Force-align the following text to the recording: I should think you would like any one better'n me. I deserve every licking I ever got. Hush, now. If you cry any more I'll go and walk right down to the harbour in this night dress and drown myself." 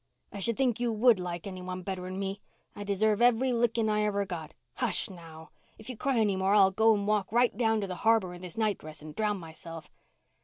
I 0.31 0.39
should 0.39 0.57
think 0.57 0.79
you 0.79 0.91
would 0.91 1.19
like 1.19 1.45
any 1.45 1.61
one 1.61 1.83
better'n 1.83 2.17
me. 2.17 2.41
I 2.75 2.83
deserve 2.83 3.21
every 3.21 3.53
licking 3.53 3.87
I 3.87 4.01
ever 4.01 4.25
got. 4.25 4.55
Hush, 4.77 5.11
now. 5.11 5.51
If 5.77 5.91
you 5.91 5.95
cry 5.95 6.17
any 6.17 6.35
more 6.35 6.55
I'll 6.55 6.71
go 6.71 6.95
and 6.95 7.05
walk 7.07 7.31
right 7.31 7.55
down 7.55 7.81
to 7.81 7.85
the 7.87 7.97
harbour 8.01 8.33
in 8.33 8.41
this 8.41 8.57
night 8.57 8.79
dress 8.79 9.03
and 9.03 9.15
drown 9.15 9.37
myself." 9.37 9.91